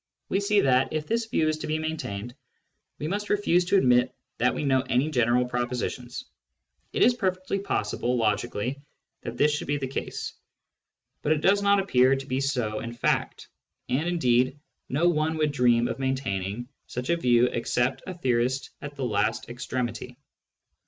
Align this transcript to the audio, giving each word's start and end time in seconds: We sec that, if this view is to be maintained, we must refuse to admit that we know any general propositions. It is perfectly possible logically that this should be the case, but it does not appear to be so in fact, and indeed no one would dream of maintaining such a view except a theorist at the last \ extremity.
We 0.29 0.39
sec 0.39 0.63
that, 0.63 0.93
if 0.93 1.05
this 1.05 1.27
view 1.27 1.47
is 1.47 1.59
to 1.59 1.67
be 1.67 1.77
maintained, 1.77 2.33
we 2.97 3.07
must 3.07 3.29
refuse 3.29 3.65
to 3.65 3.77
admit 3.77 4.15
that 4.39 4.55
we 4.55 4.63
know 4.63 4.81
any 4.81 5.11
general 5.11 5.45
propositions. 5.45 6.25
It 6.91 7.03
is 7.03 7.13
perfectly 7.13 7.59
possible 7.59 8.17
logically 8.17 8.81
that 9.21 9.37
this 9.37 9.51
should 9.55 9.67
be 9.67 9.77
the 9.77 9.85
case, 9.85 10.33
but 11.21 11.33
it 11.33 11.41
does 11.41 11.61
not 11.61 11.77
appear 11.79 12.15
to 12.15 12.25
be 12.25 12.41
so 12.41 12.79
in 12.79 12.93
fact, 12.93 13.47
and 13.89 14.07
indeed 14.07 14.57
no 14.89 15.07
one 15.07 15.37
would 15.37 15.51
dream 15.51 15.87
of 15.87 15.99
maintaining 15.99 16.67
such 16.87 17.11
a 17.11 17.15
view 17.17 17.45
except 17.45 18.01
a 18.07 18.15
theorist 18.15 18.71
at 18.81 18.95
the 18.95 19.05
last 19.05 19.49
\ 19.49 19.49
extremity. 19.49 20.17